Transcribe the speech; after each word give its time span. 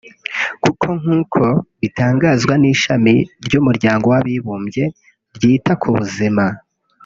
kuko 0.63 0.87
nk’uko 0.99 1.41
bitangazwa 1.81 2.53
n’ishami 2.61 3.15
ry’umuryango 3.45 4.05
w’abibumbye 4.13 4.83
ryita 5.35 5.73
ku 5.81 5.89
buzima 5.97 6.45